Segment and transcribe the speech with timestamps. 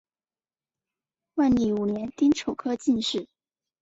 [1.35, 3.27] 万历五年丁丑科进士。